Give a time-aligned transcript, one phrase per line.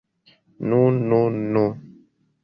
[0.69, 0.79] Nu,
[1.11, 1.19] nu,
[1.53, 1.65] nu!